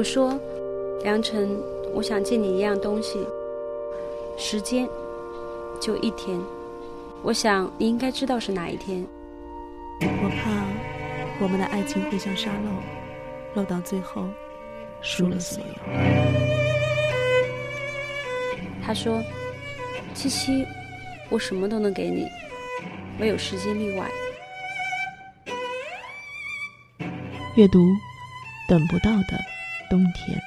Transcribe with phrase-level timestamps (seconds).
[0.00, 0.40] 我说
[1.04, 3.18] ：“梁晨，我想借你一样东西，
[4.38, 4.88] 时间，
[5.78, 6.40] 就一天。
[7.22, 9.06] 我想你应该知道是哪一天。
[10.00, 14.26] 我怕我们的爱情会像沙漏，漏到最后，
[15.02, 15.74] 输了所有。”
[18.82, 19.22] 他说
[20.16, 20.64] ：“七七，
[21.28, 22.26] 我什么都能给你，
[23.18, 24.10] 唯有时间例外。
[27.54, 27.86] 阅读，
[28.66, 29.38] 等不到的。”
[29.90, 30.40] 冬天，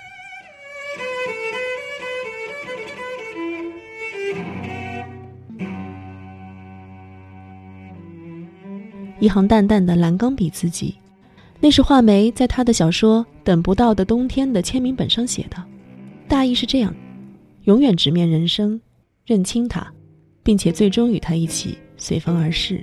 [9.20, 10.96] 一行淡淡的蓝钢笔字迹，
[11.60, 15.62] 那是画眉在他的小说《等不到的冬天》的签名本上写的，
[16.30, 16.96] 大意是这样：
[17.64, 18.80] 永远直面人生，
[19.26, 19.86] 认清它，
[20.42, 22.82] 并且最终与他一起随风而逝。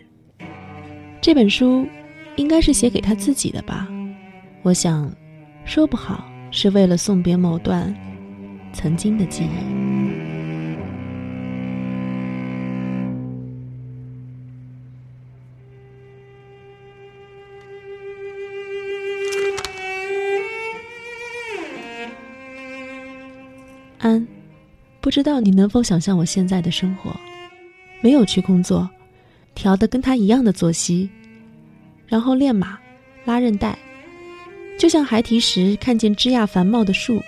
[1.22, 1.86] 这本书
[2.36, 3.88] 应该是写给他自己的吧？
[4.60, 5.10] 我想，
[5.64, 6.29] 说不好。
[6.50, 7.94] 是为了送别某段
[8.72, 9.80] 曾经的记忆。
[23.98, 24.26] 安，
[25.00, 27.14] 不知道你能否想象我现在的生活？
[28.00, 28.88] 没有去工作，
[29.54, 31.08] 调的跟他一样的作息，
[32.06, 32.78] 然后练马，
[33.24, 33.78] 拉韧带。
[34.80, 37.22] 就像孩提时看见枝桠繁茂的树，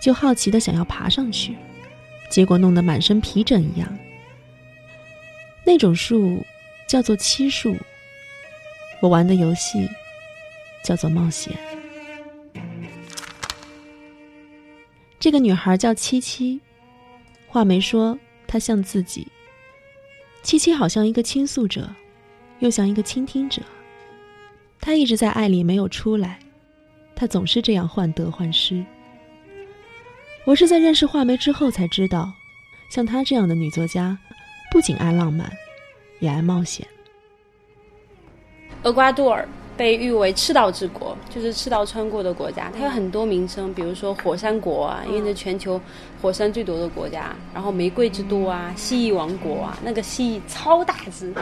[0.00, 1.52] 就好奇的想要爬上去，
[2.30, 3.98] 结果弄得满身皮疹一样。
[5.66, 6.40] 那种树
[6.86, 7.76] 叫做漆树。
[9.00, 9.88] 我玩的游戏
[10.84, 11.52] 叫做冒险。
[15.18, 16.60] 这个女孩叫七七，
[17.48, 19.26] 话没说她像自己。
[20.44, 21.92] 七七好像一个倾诉者，
[22.60, 23.60] 又像一个倾听者。
[24.78, 26.38] 她一直在爱里没有出来。
[27.22, 28.84] 他总是这样患得患失。
[30.44, 32.32] 我是在认识画眉之后才知道，
[32.90, 34.18] 像她这样的女作家，
[34.72, 35.48] 不仅爱浪漫，
[36.18, 36.84] 也爱冒险。
[38.82, 42.72] 厄瓜多尔被誉为赤道之国，就是赤道穿过的国家。
[42.76, 45.80] 它有很多名称，比如说火山国啊，因为是全球
[46.20, 47.36] 火山最多的国家。
[47.54, 51.32] 然后玫瑰之都啊，蜥蜴王国啊，那个蜥蜴超大只，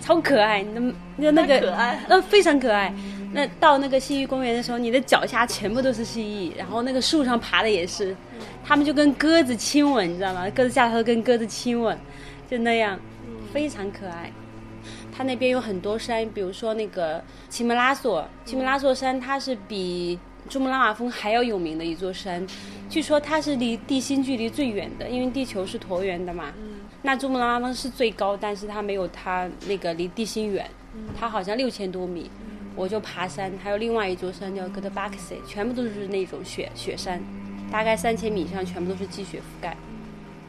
[0.00, 0.62] 超可爱。
[0.62, 0.80] 那
[1.18, 1.76] 那那个，
[2.08, 2.90] 呃，非常可爱。
[3.32, 8.14] 那到那个蜥蜴公园的时候，你的脚下全部都是蜥蜴，然后那个树上爬的也是，
[8.62, 10.48] 他们就跟鸽子亲吻，你知道吗？
[10.50, 11.98] 鸽子下头跟鸽子亲吻，
[12.50, 12.98] 就那样，
[13.52, 14.30] 非常可爱。
[15.10, 20.18] 它那边有很多山，比如说那个奇门拉索，奇门拉索山它是比
[20.48, 22.46] 珠穆朗玛峰还要有名的一座山，
[22.88, 26.52] 据说它是离地心距离最远的，因为地球是椭圆的嘛。
[27.02, 30.68] 那珠穆朗玛峰是最高，但是它没有它那个离地心远，
[31.18, 32.30] 它好像六千多米。
[32.74, 37.20] 我就爬山，还有另外一座山叫哥德巴克塞，全部都是那种雪雪山，
[37.70, 39.76] 大概三千米以上全部都是积雪覆盖。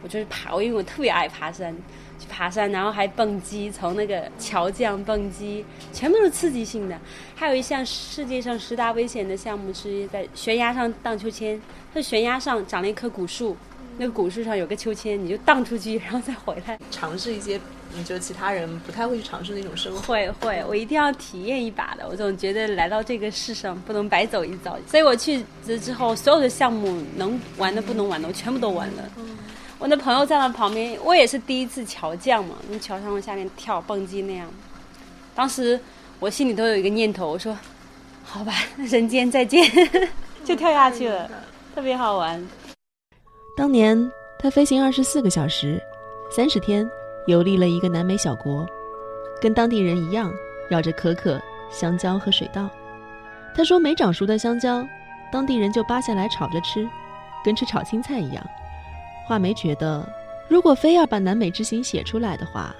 [0.01, 1.73] 我就是爬，我因为我特别爱爬山，
[2.19, 5.63] 去爬山，然后还蹦极，从那个桥降蹦极，
[5.93, 6.99] 全部都是刺激性的。
[7.35, 11.61] 还有一项世界上十大危险的项目是在悬崖上荡秋千，
[11.93, 13.55] 在悬崖上长了一棵古树，
[13.97, 17.59] 那个古树上有个秋千，你就荡出去，然后再回来，尝试一些。
[17.95, 22.07] 你就其他人不太会去尝试那种生活，会会，我一定要体验一把的。
[22.09, 29.03] 我总觉得来到这个世上不能白走一遭，所以我去之之后，所有的项目能玩的、不能玩的，我全部都玩了。
[29.79, 34.49] 我的朋友在那旁边，我也是第一次桥降嘛，从桥上往下面跳蹦极那样。
[35.35, 35.79] 当时
[36.19, 37.57] 我心里都有一个念头，我说
[38.23, 39.69] ：“好吧，人间再见。
[40.45, 41.29] ”就跳下去了，
[41.75, 42.45] 特别好玩。
[43.57, 45.81] 当年他飞行二十四个小时，
[46.31, 46.89] 三十天。
[47.25, 48.67] 游历了一个南美小国，
[49.41, 50.31] 跟当地人一样，
[50.69, 51.41] 绕着可可、
[51.71, 52.69] 香蕉和水稻。
[53.55, 54.85] 他说，没长熟的香蕉，
[55.31, 56.87] 当地人就扒下来炒着吃，
[57.45, 58.45] 跟吃炒青菜一样。
[59.25, 60.05] 画眉觉得，
[60.49, 62.75] 如果非要把南美之行写出来的话，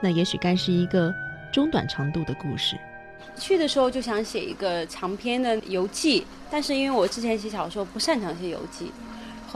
[0.00, 1.14] 那也许该是一个
[1.52, 2.76] 中短长度的故事。
[3.36, 8.90] 去的时候就想写一个长篇的游记，但是因为我之前写小说不擅长写游记。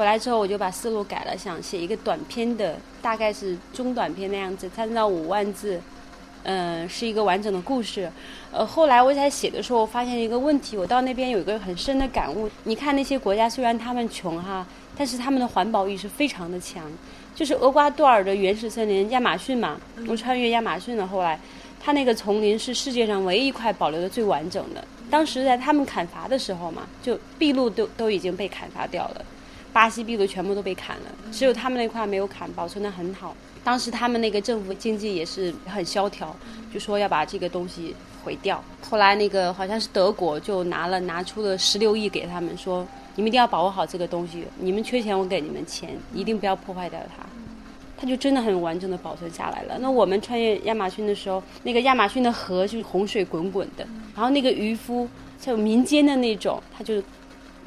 [0.00, 5.78] 回来之后，我就把思路改了，想写一个短篇的，大概是中短篇那样子，三到五万字，
[6.44, 8.10] 嗯，是一个完整的故事。
[8.50, 12.48] 呃，后来我在写的时候，我发现一个问题，我到那边有一个很深的感悟。
[12.64, 14.66] 你看那些国家，虽然他们穷哈，
[14.96, 16.90] 但是他们的环保意识非常的强。
[17.34, 21.06] 就是厄瓜多尔的原始森林亚马逊嘛，我穿越亚马逊了。
[21.06, 21.38] 后来，
[21.78, 24.82] 它那个丛林是世界上唯一一块保留的最完整的。
[25.10, 29.24] 当时在他们砍伐的时候嘛，就秘路都都已经被砍伐掉了，
[29.72, 33.36] 巴西秘鲁全部都被砍了，只有他们那块没有砍，保存的很好。
[33.62, 36.34] 当时他们那个政府经济也是很萧条，
[36.72, 37.94] 就说要把这个东西
[38.24, 38.62] 毁掉。
[38.80, 47.24] 后来那个好像是德国就拿了拿出了十六亿给他们，说你们一定要保护好这个东西，你们缺钱我给你们钱，一定不要破坏掉它。
[47.96, 49.78] 它就真的很完整的保存下来了。
[49.78, 55.06] 那我们穿越亚马逊的时候，那个亚马逊的河就是洪水滚滚的，然后那个渔夫
[55.38, 57.00] 就民间的那种，他就。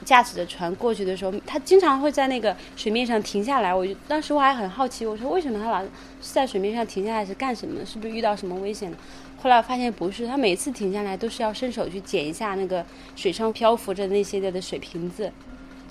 [0.04, 3.74] 驾驶着船过去的时候，他经常会在那个水面上停下来。
[3.74, 5.90] 我就当时我还很好奇，我说为什么他老是
[6.22, 7.86] 在水面上停下来是干什么？
[7.86, 8.98] 是不是遇到什么危险了？
[9.42, 12.86] 后来发现不是，他每次停下来都是要伸手去捡一下那个
[13.16, 15.32] 水上漂浮着那些的的水瓶子，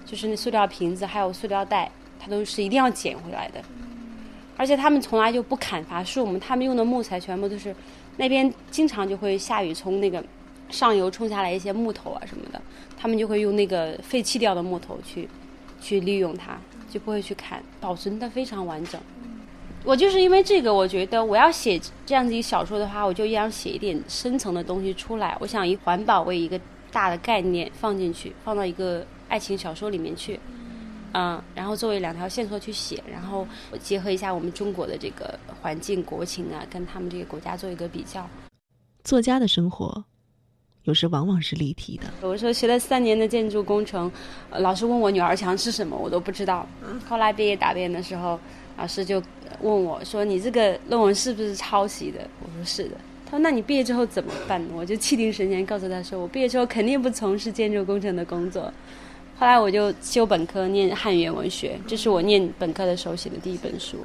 [0.06, 3.62] 就是那塑料瓶子还有塑料袋，他都是一定要捡回来的。
[4.56, 7.74] 而且他们从来就不砍伐树木，他们用的木材全部都是
[8.16, 10.22] 那边经常就会下雨，从那个。
[10.72, 12.60] 上游冲下来一些木头啊什么的，
[12.96, 15.28] 他们就会用那个废弃掉的木头去，
[15.80, 16.58] 去利用它，
[16.90, 19.00] 就不会去砍，保存的非常完整。
[19.84, 25.36] 我就是因为这个，我觉得我要写这样子一个小说的话，我就要写一点深层的东西出来。
[25.40, 26.58] 我想以环保为一个
[26.90, 30.38] 大的概念放进去，放到一个爱情小说里面去，
[31.14, 33.44] 嗯，然后作为两条线索去写，然后
[33.80, 38.24] 结合一下我们中国的这个环境国情啊，跟他们这个国家做一个比较。
[39.02, 40.04] 作家的生活。
[40.84, 42.04] 有时往往是立体的。
[42.20, 44.10] 我说学了三年的建筑工程，
[44.50, 46.66] 老师问我女儿墙是什么，我都不知道。
[47.08, 48.38] 后来毕业答辩的时候，
[48.76, 49.22] 老师就
[49.60, 58.72] 问我说：“你这个论文是不是抄袭的？”我说：“是的。”他说：“那你毕业之后怎么办？”我就气定神闲告诉他说：“我毕业之后肯定不从事建筑工程的工作。”
[59.38, 63.98] 后来我就修本科念汉语言文学，这是我念本科的时候写的第一本书。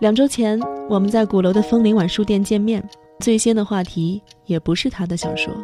[0.00, 2.82] 两周前，我们在鼓楼的枫林晚书店见面。
[3.20, 5.54] 最先的话题也不是他的小说，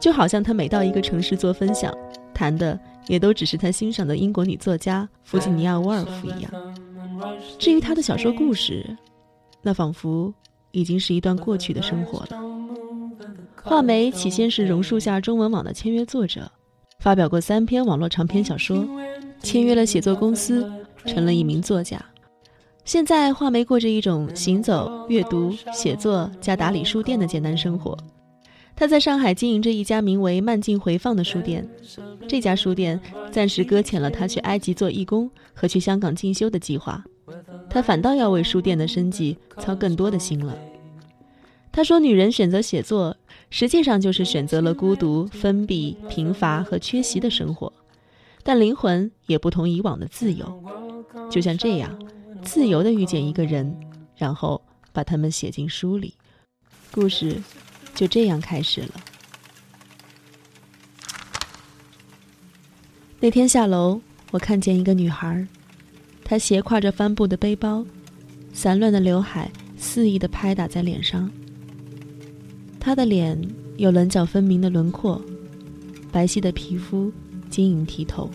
[0.00, 1.92] 就好像他每到一个城市做分享，
[2.34, 6.52] 谈的也都只是他欣赏的英国女作家弗吉尼亚·沃尔夫一样。
[7.58, 8.84] 至于他的小说故事，
[9.62, 10.32] 那仿佛
[10.72, 12.42] 已经是一段过去的生活了。
[13.62, 16.50] 画眉起先是榕树下中文网的签约作者，
[16.98, 18.84] 发表过三篇网络长篇小说，
[19.40, 20.68] 签约了写作公司，
[21.06, 22.04] 成了一名作家。
[22.84, 27.96] 现在，画眉过着一种行走、阅读、写作加打理书店的简单生活。
[28.74, 31.68] 他在上海经营着一家名为“慢镜回放”的书店，
[32.26, 33.00] 这家书店
[33.30, 37.04] 暂时搁浅了他去埃及做义工和去香港进修的计划，
[37.70, 40.58] 他反倒要为书店的生计操更多的心了。
[41.70, 43.16] 他说：“女人选择写作，
[43.48, 47.72] 实际上就是选择了孤独、封闭、贫乏和缺席的生活，
[48.42, 50.62] 但灵魂也不同以往的自由，
[51.30, 51.96] 就像这样。”
[52.44, 53.74] 自由的遇见一个人，
[54.16, 54.60] 然后
[54.92, 56.14] 把他们写进书里，
[56.90, 57.40] 故事
[57.94, 59.00] 就这样开始了。
[63.20, 64.00] 那天下楼，
[64.32, 65.46] 我看见一个女孩，
[66.24, 67.84] 她斜挎着帆布的背包，
[68.52, 71.30] 散乱的刘海肆意的拍打在脸上。
[72.80, 73.40] 她的脸
[73.76, 75.22] 有棱角分明的轮廓，
[76.10, 77.12] 白皙的皮肤
[77.48, 78.28] 晶莹剔透，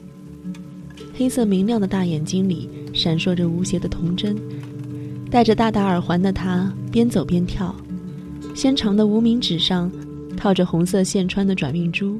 [1.17, 2.69] 黑色明亮的大眼睛里。
[2.93, 4.35] 闪烁着无邪的童真，
[5.29, 7.75] 戴着大大耳环的她边走边跳，
[8.55, 9.91] 纤长的无名指上
[10.35, 12.19] 套着红色线穿的转运珠，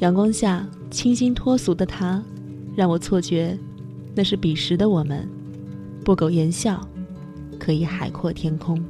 [0.00, 2.22] 阳光下清新脱俗的她，
[2.76, 3.58] 让我错觉
[4.14, 5.26] 那是彼时的我们，
[6.04, 6.86] 不苟言笑，
[7.58, 8.82] 可以海阔天空。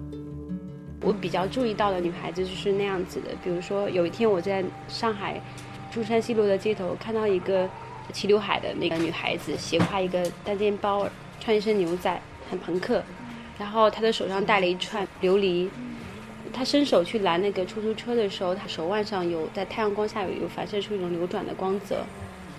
[1.03, 5.41] 我比较注意到的女孩子就是那样子的，比如说有一天我在上海
[5.93, 7.69] 中山西路的街头看到一个。
[8.13, 11.09] 齐刘海的那个女孩子，斜挎一个单肩包，
[11.41, 13.03] 穿一身牛仔，很朋克。
[13.59, 15.69] 然后她的手上戴了一串琉璃。
[16.53, 22.05] 她伸手去拦那个出租车的时候，她手腕上有在太阳光下有有反射出一种流转的光泽。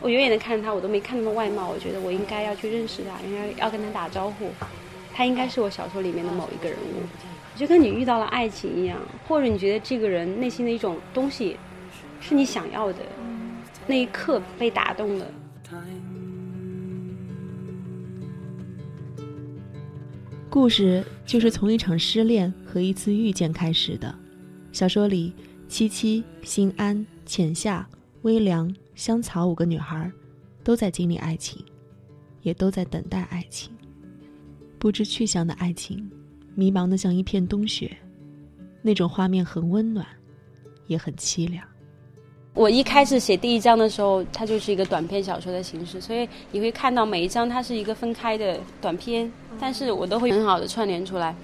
[0.01, 4.49] 我远远的看着她，我都没看那么外貌，我觉得我应该要去认识她，应该要跟她打招呼。
[5.13, 7.03] 她应该是我小说里面的某一个人物，
[7.55, 11.55] 就跟你遇到了爱情一样，或者你觉得这个人内心的一种东西，
[12.19, 12.99] 是你想要的，
[13.85, 15.27] 那一刻被打动了。
[20.49, 24.13] 故事就是从一场失恋和一次遇见开始的。
[24.71, 25.33] 小说里，
[25.67, 27.87] 七七、心安、浅夏、
[28.21, 30.11] 微凉、香草五个女孩，
[30.63, 31.65] 都在经历爱情，
[32.43, 33.73] 也都在等待爱情。
[34.77, 36.07] 不知去向的爱情，
[36.53, 37.97] 迷茫的像一片冬雪，
[38.83, 40.05] 那种画面很温暖，
[40.85, 41.65] 也很凄凉。
[42.53, 51.35] 我一开始写第一章的时候，它就是一个短篇小说的形式，所以你会看到每一章它是一个分开的短篇，但是我都会很好的串联出来，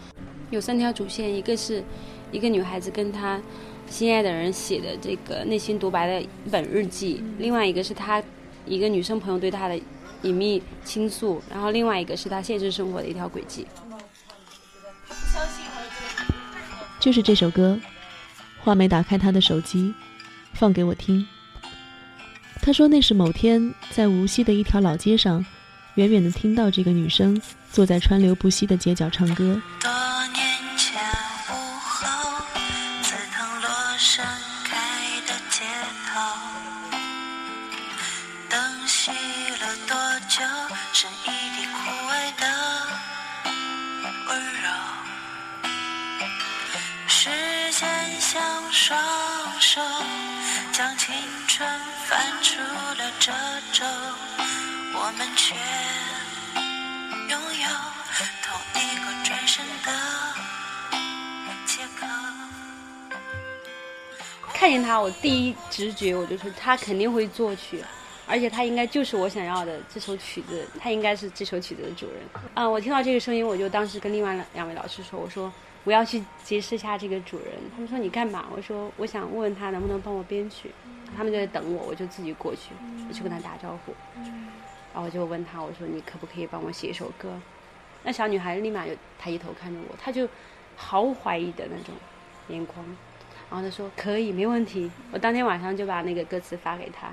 [0.51, 1.83] 有三条主线，一个是
[2.31, 3.41] 一个女孩子跟她
[3.89, 8.21] 心爱的人写的这个内心独白的一本日记，另外一个是她
[8.67, 9.81] 一个女生朋友对她的
[10.21, 13.65] 隐秘倾诉，然后另外一个是她现实生活的一条轨迹。
[16.99, 17.79] 就是这首歌，
[18.63, 19.91] 画眉打开他的手机。
[20.59, 21.25] 放给我听。
[22.61, 25.43] 他说那是某天在无锡的一条老街上，
[25.95, 29.59] 远远的听到这个女生坐在川流不息的街角唱歌。
[55.01, 55.55] 我们却
[57.29, 57.67] 拥有
[58.43, 59.91] 同一个转身的
[61.65, 62.05] 借口。
[64.53, 67.81] 看见他，我第一直觉我就说他肯定会作曲，
[68.27, 72.17] 而且他应该就是我想要的这首曲子，他应该是这首曲子的主人。
[72.53, 75.49] 啊，我听到这个声音，我就当时跟另外两位老师说，我说。
[75.85, 77.53] 我要去结识一下这个主人。
[77.73, 78.47] 他们说你干嘛？
[78.53, 80.69] 我说我想问问他能不能帮我编曲。
[81.15, 82.73] 他们就在等我，我就自己过去，
[83.07, 83.95] 我去跟他打招呼。
[84.93, 87.39] 然后我就问他，我说你可不可以帮我写一首歌？
[88.03, 90.27] 那小女孩立马就抬一头看着我，她就
[90.75, 91.93] 毫无怀疑的那种
[92.48, 92.77] 眼光。
[93.50, 94.89] 然后她说可以，没问题。
[95.12, 97.12] 我当天晚上就把那个歌词发给他。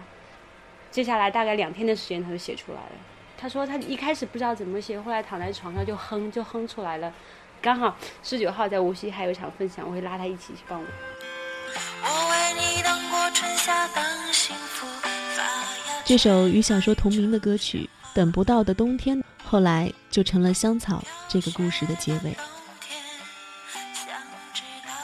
[0.90, 2.92] 接下来大概两天的时间，他就写出来了。
[3.36, 7.12] 他说他一开始不知道怎么写，后来躺在床上就哼，就哼出来了。
[7.60, 10.86] 刚好十九号在无锡还有一场分享，我会拉他一起去帮我。
[12.02, 13.88] 我为你等过春夏
[16.06, 22.32] 这首与小说同名的歌曲《等不到的冬天》，后来就成了香草这个故事的结尾。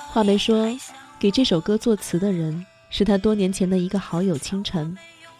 [0.08, 0.78] 话梅说，
[1.18, 4.96] 给这首歌作词的人是他多年前的一个好友清晨，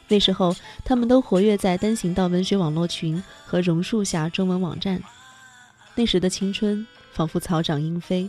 [0.08, 0.52] 那时候
[0.84, 5.00] 他们都活跃在单行道文学网络群和榕树下中文网站。
[5.94, 6.84] 那时的青春。
[7.12, 8.26] 仿佛草长莺飞，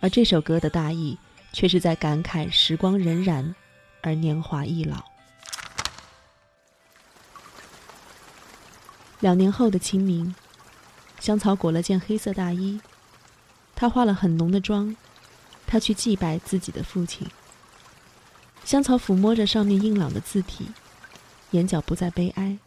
[0.00, 1.16] 而这首歌的大意
[1.52, 3.54] 却是在感慨时光荏苒，
[4.02, 4.96] 而年华易老。
[9.20, 10.34] 两年后的清明，
[11.20, 12.80] 香草裹了件黑色大衣，
[13.74, 14.94] 她化了很浓的妆，
[15.66, 17.26] 她去祭拜自己的父亲。
[18.64, 20.66] 香草抚摸着上面硬朗的字体，
[21.52, 22.58] 眼角不再悲哀，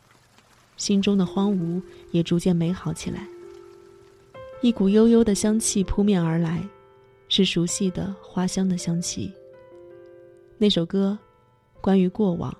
[0.78, 3.28] 心中的荒芜也逐渐美好起来。
[4.62, 6.68] 一股悠悠的香气扑面而来，
[7.28, 9.32] 是熟悉的花香的香气。
[10.58, 11.18] 那首歌，
[11.80, 12.56] 关于过往，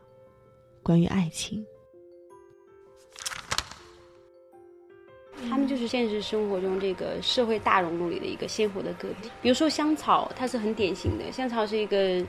[0.84, 1.66] 关于爱情。
[5.80, 9.32] 就是现实生活中这个社会大熔炉里的一个鲜活的个体。
[9.42, 11.32] 比如说香草，它是很典型的。
[11.32, 12.22] 香草是一个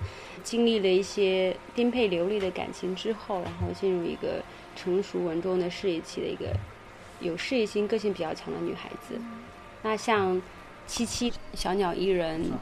[0.44, 4.40] 经历了一些颠沛流离的感情之后，然后进入一个
[4.76, 6.56] 成熟稳重的事业期的一个
[7.18, 9.20] 有事业心、个性比较强的女孩子。
[9.82, 10.40] 那像
[10.86, 12.52] 七七小鸟依人，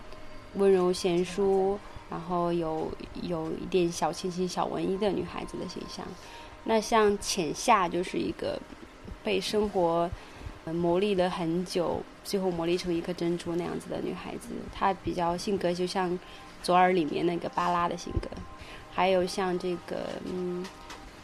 [0.54, 1.78] 温柔贤淑，
[2.08, 2.90] 然后有
[3.20, 6.02] 有一点小清新、小文艺的女孩子的形象。
[6.64, 8.58] 那像浅夏就是一个
[9.22, 10.10] 被生活
[10.72, 14.48] 磨砺了很久，最后磨砺成一颗珍珠那样子的女孩子。
[14.74, 16.18] 她比较性格就像
[16.62, 18.28] 左耳里面那个巴拉的性格。
[18.92, 20.64] 还有像这个嗯。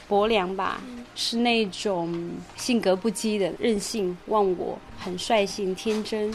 [0.07, 0.83] 薄凉吧，
[1.15, 6.31] 是那种性格不羁的、任性、忘我、很率性、天真，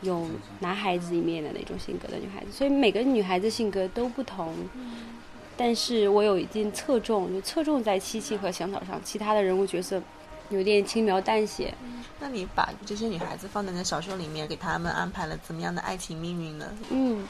[0.00, 0.26] 有
[0.58, 2.50] 男孩子一面的那种性格的女孩子。
[2.50, 4.52] 所以每个女孩子性格都不同，
[5.56, 10.02] 但是我有一定侧重，就侧重在七七和香草上，其他的人物角色
[10.52, 11.74] 有点轻描淡写。
[12.20, 16.72] 那你把这些女孩子放在那小说里面，给他们安排了怎么样的爱情命运呢？
[16.90, 17.26] 嗯。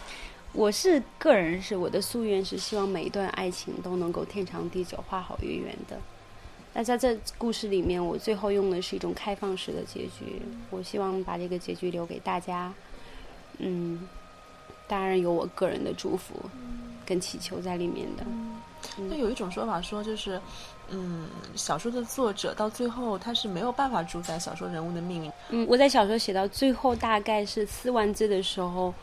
[0.54, 5.98] 我是个人，是我的夙愿是希望每一段爱情都能够天长地久、花好月圆的。
[6.74, 10.42] 那在这故事里面，我最后用的是一种开放式的结局。
[10.68, 12.70] 我希望把这个结局留给大家。
[13.60, 14.06] 嗯，
[14.86, 16.34] 当然有我个人的祝福
[17.06, 18.26] 跟祈求在里面的。
[19.08, 20.38] 那有一种说法说，就是
[20.92, 25.32] 嗯，小说的作者到最后他是没有办法主宰小说人物的命运。
[25.50, 28.94] 嗯，我在小说写到最后大概是四万字的时候。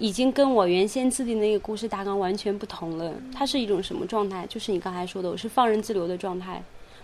[0.00, 3.12] 已经跟我原先制定那个故事大纲完全不同了。
[3.34, 4.46] 它是一种什么状态？
[4.46, 6.62] 就是你刚才说的，我是放任自流的状态，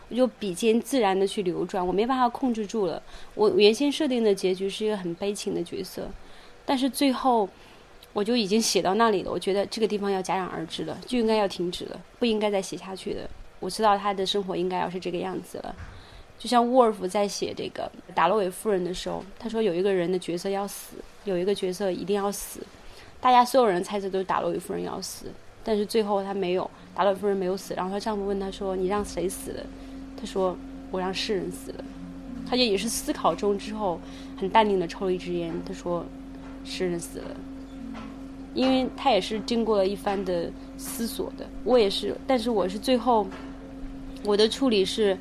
[0.09, 3.03] 我就笔尖自然的去流转，我没办法控制住了。
[3.35, 6.09] 我原先设定的结局是一个很悲情的角色，
[6.65, 7.49] 但是最后
[8.13, 9.31] 我就已经写到那里了。
[9.33, 13.29] 我觉得这个地方要戛然而止了，就应该要停止了，不应该再写下去了。
[13.65, 15.75] 我知道他的生活应该要是这个样子了。
[16.39, 22.61] 就像沃尔夫在写这个达洛韦夫人的时候，他说有一个人的角色要死，有一个角色一定要死。
[23.21, 25.27] 大家所有人猜测都是达洛韦夫人要死，
[25.65, 27.73] 但是最后他没有，达洛韦夫人没有死。
[27.73, 29.65] 然后她丈夫问她说：“你让谁死了？”
[30.21, 30.55] 她说
[30.93, 31.85] ：“我让世人死了。”
[32.47, 33.99] 她就也是思考中之后，
[34.37, 35.55] 很淡定的抽了一支烟。
[35.65, 36.05] 她说
[36.67, 37.37] ：“世人死了。”
[38.53, 41.47] 因为她也是经过了一番的思索的。
[41.65, 43.27] 我也是，但是我是最后，
[44.25, 45.17] 我的处理是，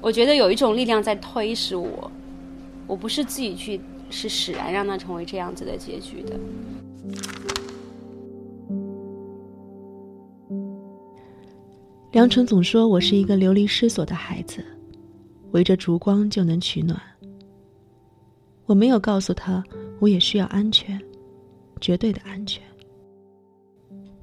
[0.00, 2.10] 我觉得有一种力量在推使我，
[2.86, 6.38] 我不是自己去，是使然让它成为这样子的结局的。
[12.12, 14.64] 梁晨总说我是一个流离失所的孩子，
[15.52, 17.00] 围着烛光就能取暖。
[18.66, 19.62] 我没有告诉他，
[20.00, 21.00] 我也需要安全，
[21.80, 22.62] 绝对的安全。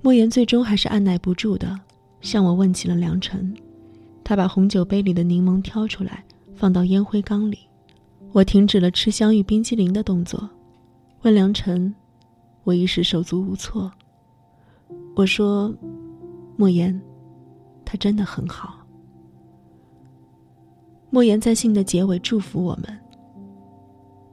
[0.02, 1.80] 莫言最终还是按耐不住的
[2.22, 3.56] 向我问起了梁晨，
[4.25, 7.60] 他把红酒杯里的柠檬挑出来，放到烟灰缸里。
[8.34, 10.50] 我停止了吃香芋冰激凌的动作，
[11.22, 11.94] 问梁晨，
[12.63, 13.89] 我一时手足无措。
[15.15, 15.72] 我说，
[16.58, 17.00] 莫言。
[17.86, 18.84] 他真的很好。
[21.12, 23.00] 莫言在信的结尾祝福我们，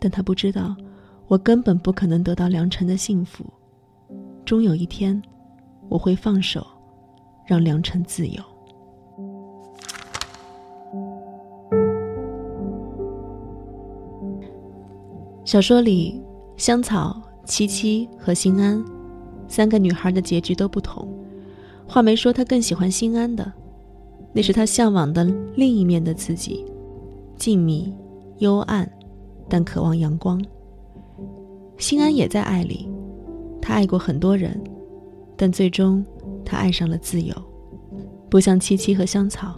[0.00, 0.74] 但他不知道，
[1.28, 3.44] 我根本不可能得到良辰的幸福。
[4.46, 5.22] 终有一天，
[5.90, 6.66] 我会放手，
[7.46, 8.42] 让良辰自由。
[15.52, 16.18] 小说里，
[16.56, 18.82] 香草、七七和心安
[19.46, 21.06] 三个女孩的结局都不同。
[21.86, 23.52] 画眉说：“她更喜欢心安的，
[24.32, 26.64] 那是她向往的另一面的自己，
[27.36, 27.92] 静谧、
[28.38, 28.90] 幽暗，
[29.46, 30.42] 但渴望阳光。
[31.76, 32.88] 心安也在爱里，
[33.60, 34.58] 他爱过很多人，
[35.36, 36.02] 但最终
[36.46, 37.34] 他爱上了自由，
[38.30, 39.56] 不像七七和香草，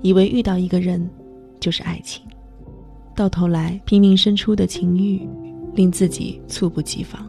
[0.00, 1.06] 以为遇到一个人
[1.60, 2.24] 就是爱情，
[3.14, 5.28] 到头来拼命生出的情欲，
[5.74, 7.28] 令自己猝不及防。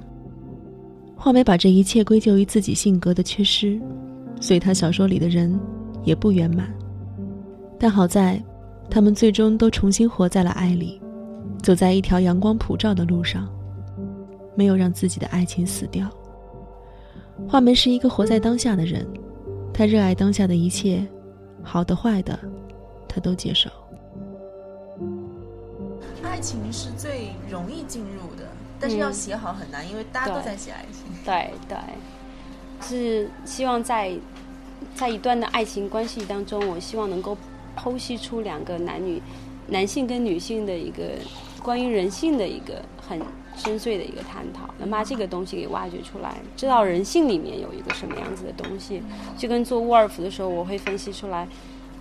[1.15, 3.79] 画眉把这一切归咎于自己性格的缺失。”
[4.41, 5.55] 所以他小说里的人
[6.03, 6.67] 也不圆满，
[7.77, 8.43] 但好在，
[8.89, 10.99] 他们最终都重新活在了爱里，
[11.61, 13.47] 走在一条阳光普照的路上，
[14.55, 16.09] 没有让自己的爱情死掉。
[17.47, 19.07] 画眉是一个活在当下的人，
[19.71, 21.07] 他热爱当下的一切，
[21.61, 22.39] 好的坏的，
[23.07, 23.69] 他都接受。
[26.41, 28.49] 爱情是最容易进入的，
[28.79, 31.03] 但是要写好很难，因为大家都在写爱情。
[31.23, 31.77] 对对。
[32.81, 34.11] 是希望在
[34.95, 37.37] 在一段的爱情关系当中，我希望能够
[37.77, 39.21] 剖析出两个男女、
[39.67, 41.11] 男性跟女性的一个
[41.61, 43.21] 关于人性的一个很
[43.55, 49.03] 深邃的一个探讨，能把这个东西给挖掘出来，知道人性里面有一个什么样子的东西。
[49.37, 51.47] 就跟做沃尔夫的时候，我会分析出来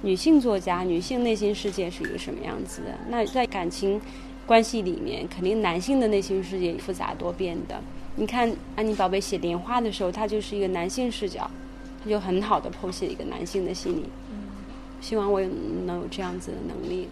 [0.00, 2.88] 女性作家、女性内心世界是一个什么样子的。
[3.11, 4.00] 那在感情
[4.51, 7.81] 关系里面，肯定男性的内心世界复杂多变的。
[8.17, 11.49] 你看安妮宝贝写莲花的时候，他就是一个男性视角，
[12.03, 14.07] 他就很好的剖析了一个男性的心理。
[15.01, 15.49] 希望我也
[15.87, 17.07] 能有这样子的能力。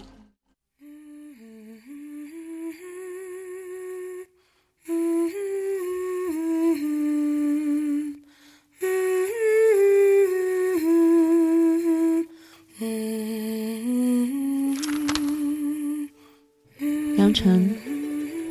[17.29, 17.77] 梁晨，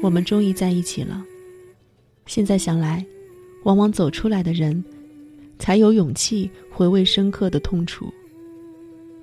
[0.03, 1.25] 我们终于在一起了。
[2.27, 3.03] 现在想来，
[3.63, 4.83] 往往走出来的人，
[5.57, 8.13] 才有勇气回味深刻的痛楚。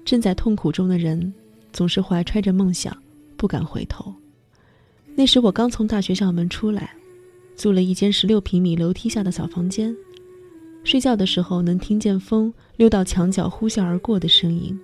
[0.04, 1.32] 正在痛苦中的人，
[1.72, 3.00] 总是怀揣着梦想，
[3.36, 4.12] 不敢回头。
[5.14, 6.90] 那时我刚从大学校门出来，
[7.54, 9.96] 租了一间十六平米楼梯下的小房间，
[10.82, 14.76] 睡觉的时候能听见风溜到墙角呼啸而过的声音，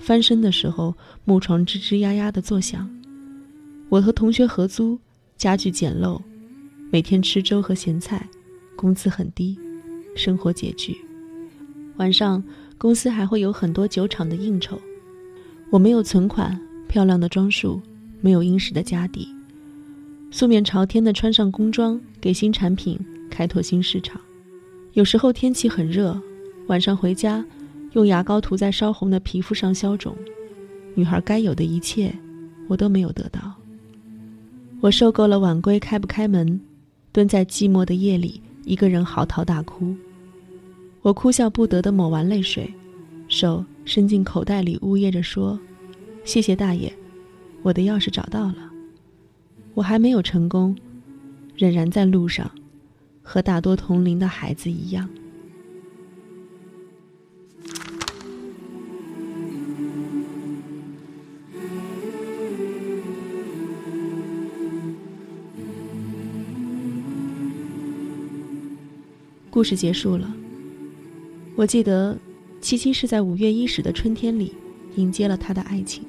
[0.00, 0.92] 翻身的时候
[1.24, 2.92] 木床吱吱呀呀的作响。
[3.92, 4.98] 我和同学合租，
[5.36, 6.18] 家具简陋。
[6.90, 8.26] 每天吃粥和咸菜，
[8.74, 9.58] 工资很低，
[10.16, 10.96] 生活拮据。
[11.98, 12.42] 晚上
[12.78, 14.80] 公司还会有很多酒厂的应酬。
[15.68, 17.82] 我没有存款，漂亮的装束，
[18.22, 19.28] 没有殷实的家底，
[20.30, 24.18] 素面朝天的穿上工装，给新产品开拓新市场。
[24.94, 26.18] 有时候天气很热，
[26.66, 27.44] 晚上回家
[27.92, 30.16] 用牙膏涂在烧红的皮肤上消肿。
[30.94, 32.10] 女孩该有的一切，
[32.68, 33.52] 我都没有得到。
[34.82, 36.60] 我受够了晚归开不开门。
[37.12, 39.94] 蹲在寂寞的夜里，一个人嚎啕大哭。
[41.02, 42.68] 我哭笑不得的抹完泪水，
[43.28, 45.56] 手伸进口袋里，呜咽着说
[46.24, 46.92] ：“谢谢大爷，
[47.62, 48.56] 我的钥匙找到了。
[49.74, 50.74] 我还没有成功，
[51.54, 52.50] 仍然在路上，
[53.22, 55.08] 和大多同龄的孩子一样。
[69.62, 70.34] 故事结束了。
[71.54, 72.18] 我记得，
[72.60, 74.52] 七七是在五月伊始的春天里，
[74.96, 76.04] 迎接了他的爱情。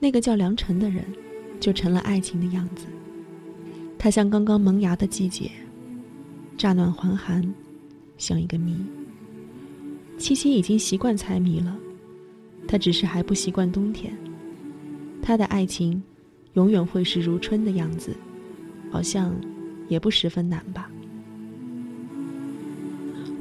[0.00, 1.04] 那个叫梁晨的人，
[1.60, 2.86] 就成了爱情的样子。
[3.96, 5.48] 他像刚刚萌芽的季节，
[6.58, 7.54] 乍暖还寒，
[8.18, 8.74] 像一个谜。
[10.18, 11.78] 七七已经习惯猜谜了，
[12.66, 14.12] 他只是还不习惯冬天。
[15.22, 16.02] 他的爱情，
[16.54, 18.12] 永远会是如春的样子，
[18.90, 19.32] 好像，
[19.86, 20.90] 也不十分难吧。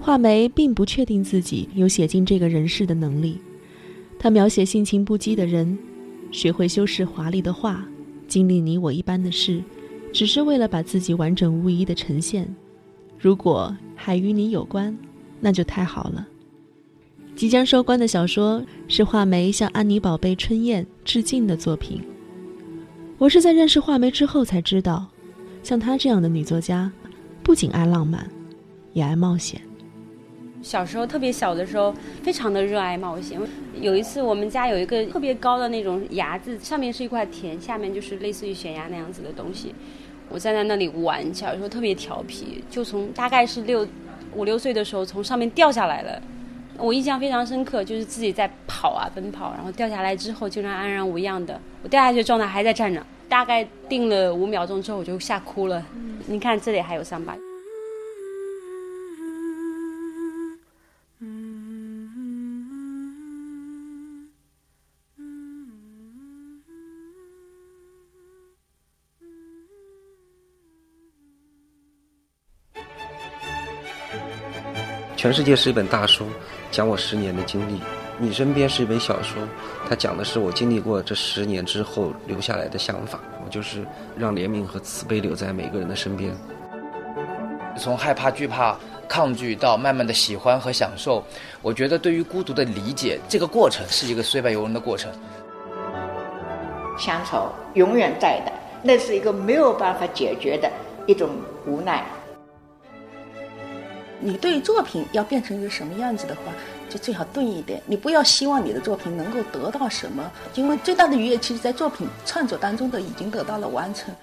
[0.06, 3.40] 画眉并不确定自己有写进这个人世的能力，
[4.20, 5.76] 他描写性情不羁的人，
[6.32, 7.84] 学会修饰华丽的画，
[8.28, 9.64] 经历你我一般的事，
[10.14, 12.48] 只是为了把自己完整无遗的呈现。
[13.18, 14.96] 如果还与你有关，
[15.40, 16.28] 那就太好了。
[17.36, 22.00] 即将收官的小说是画眉向安妮宝贝春燕致敬的作品。
[23.18, 25.08] 我是在认识画眉之后才知道，
[25.64, 26.92] 像她这样的女作家，
[27.42, 28.30] 不仅爱浪漫，
[28.94, 29.60] 也爱冒险。
[30.66, 33.40] 小时候特别小的时候，非常的热爱冒险。
[33.80, 39.76] 有一次，我们家有一个特别高的那种崖子，上面是一块田，下面就是类似于悬崖那样子的东西。
[40.28, 43.88] 我站在那里玩，小时候特别调皮，就从大概是六
[44.34, 46.20] 五六岁的时候从上面掉下来了。
[46.80, 51.62] 我印象非常深刻，就是自己在跑啊奔跑，然后掉下来之后竟然安然无恙的。
[51.84, 55.86] 我掉下去状态还在站着，大概定了五秒钟之后我就吓哭了。
[56.26, 57.38] 你看这里还有伤疤。
[75.26, 76.28] 全世界是一本大书，
[76.70, 77.80] 讲我十年的经历；
[78.20, 79.42] 你身边是一本小说，
[79.90, 83.20] 它讲的是我经历过这十年之后留下来的想法。
[83.44, 83.84] 我就是
[84.16, 86.32] 让怜悯和慈悲留在每个人的身边。
[87.76, 91.24] 从害怕、惧怕、抗拒到慢慢的喜欢和享受，
[91.64, 95.12] 我觉得对于孤独的理解，这个过程是一个虽败犹荣的过程。
[97.00, 98.52] 乡愁永远在的，
[98.84, 100.72] 那是一个没有办法解决的
[101.08, 101.32] 一种
[101.66, 102.06] 无奈。
[104.22, 106.42] 你对作品要变成一个什么样子的话，
[106.90, 107.82] 就最好钝一点。
[107.86, 114.14] 你不要希望你的作品能够得到什么，因为最大的愉悦，其实在作品创作当中都已经得到了完成。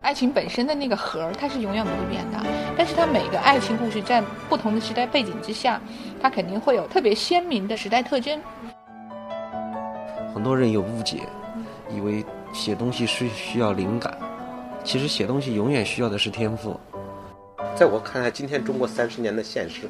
[0.00, 2.38] 爱情本身的那个核，它是永远不会变的，
[2.76, 5.80] 但是它每个爱情故事在不同的时代背景之下，
[6.20, 8.38] 它肯定会有特别鲜明的时代特征。
[10.34, 11.22] 很多人有误解，
[11.90, 12.22] 以为
[12.52, 14.16] 写东西是需要灵感，
[14.84, 16.78] 其实写东西永远需要的是天赋。
[17.76, 19.88] 在我看来，今天中国三十年的现实，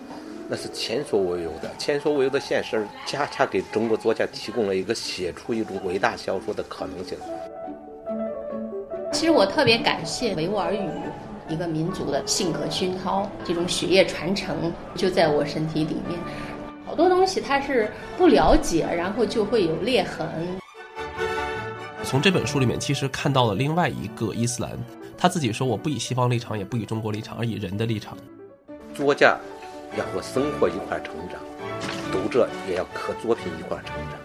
[0.49, 1.71] 那是前所未有的。
[1.77, 7.19] 前所未有的现实，恰恰给中国作家提供了一个写出一种伟大小说的可能性。
[9.13, 10.89] 其实我特别感谢维吾尔语，
[11.47, 16.19] 一个民族的性格熏陶，这种血液传承就在我身体里面。
[16.87, 20.27] 好多东西它是不了解，然后就会有裂痕。
[22.03, 24.73] 从这本书里面，其实看到了另外一个伊斯兰。
[25.25, 28.15] 他自己说：“我不以西方立场，也不以中国立场，而以人的立场。
[28.95, 29.39] 作家
[29.97, 31.41] 要和生活一块成长，
[32.13, 34.21] 读者也要和作品一块成长。”